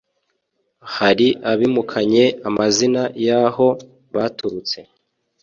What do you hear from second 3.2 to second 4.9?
y'aho baturutse: